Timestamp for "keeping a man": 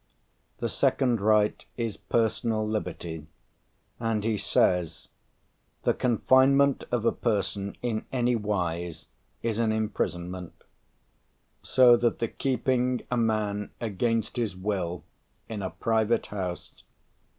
12.29-13.69